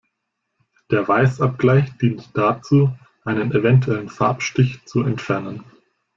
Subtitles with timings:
[0.89, 2.91] Der Weißabgleich dient dazu,
[3.23, 5.63] einen eventuellen Farbstich zu entfernen.